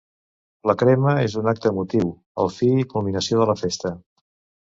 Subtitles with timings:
[0.69, 2.09] La crema és un acte emotiu,
[2.45, 3.93] el fi i culminació de la festa.